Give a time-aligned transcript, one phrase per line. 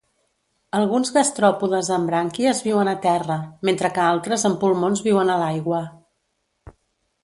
[0.77, 3.37] Alguns gastròpodes amb brànquies viuen a terra,
[3.71, 5.85] mentre que altres amb pulmons viuen a l'aigua.